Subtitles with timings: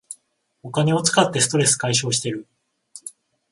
[0.63, 2.47] お金を使ってストレス解消してる